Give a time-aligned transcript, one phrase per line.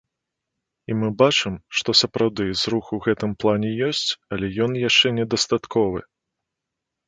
[0.91, 5.99] І мы бачым, што сапраўды зрух у гэтым плане ёсць, але ён яшчэ недастатковы.